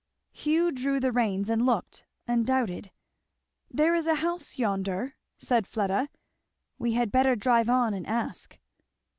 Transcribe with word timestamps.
Hugh 0.31 0.71
drew 0.71 0.99
the 0.99 1.11
reins, 1.11 1.47
and 1.47 1.63
looked, 1.63 2.05
and 2.25 2.43
doubted. 2.43 2.89
"There 3.69 3.93
is 3.93 4.07
a 4.07 4.15
house 4.15 4.57
yonder," 4.57 5.13
said 5.37 5.67
Fleda, 5.67 6.09
"we 6.79 6.93
had 6.93 7.11
better 7.11 7.35
drive 7.35 7.69
on 7.69 7.93
and 7.93 8.07
ask." 8.07 8.57